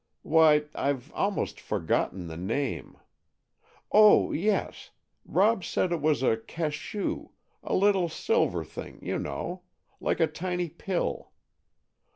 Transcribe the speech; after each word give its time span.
"Why, 0.23 0.63
I've 0.73 1.11
almost 1.13 1.59
forgotten 1.59 2.25
the 2.25 2.35
name. 2.35 2.97
Oh, 3.91 4.31
yes, 4.31 4.89
Rob 5.25 5.63
said 5.63 5.91
it 5.91 6.01
was 6.01 6.23
a 6.23 6.37
cachou—a 6.37 7.29
little 7.75 8.09
silver 8.09 8.63
thing, 8.65 8.97
you 9.05 9.19
know, 9.19 9.61
like 9.99 10.19
a 10.19 10.25
tiny 10.25 10.69
pill. 10.69 11.29